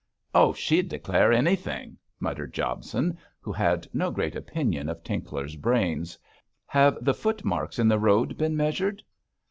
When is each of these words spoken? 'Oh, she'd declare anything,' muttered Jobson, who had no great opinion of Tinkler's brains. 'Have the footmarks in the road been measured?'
'Oh, 0.33 0.51
she'd 0.51 0.89
declare 0.89 1.31
anything,' 1.31 1.95
muttered 2.19 2.55
Jobson, 2.55 3.19
who 3.39 3.51
had 3.51 3.85
no 3.93 4.09
great 4.09 4.35
opinion 4.35 4.89
of 4.89 5.03
Tinkler's 5.03 5.55
brains. 5.55 6.17
'Have 6.65 6.97
the 7.05 7.13
footmarks 7.13 7.77
in 7.77 7.87
the 7.87 7.99
road 7.99 8.35
been 8.35 8.57
measured?' 8.57 9.03